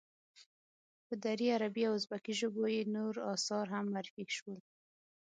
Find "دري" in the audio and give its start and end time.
1.23-1.47